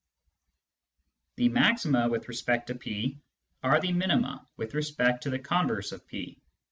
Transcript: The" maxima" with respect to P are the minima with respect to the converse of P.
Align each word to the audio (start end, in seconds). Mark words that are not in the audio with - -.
The" 1.35 1.49
maxima" 1.49 2.09
with 2.09 2.27
respect 2.27 2.65
to 2.69 2.75
P 2.75 3.19
are 3.61 3.79
the 3.79 3.93
minima 3.93 4.47
with 4.57 4.73
respect 4.73 5.21
to 5.21 5.29
the 5.29 5.37
converse 5.37 5.91
of 5.91 6.07
P. 6.07 6.41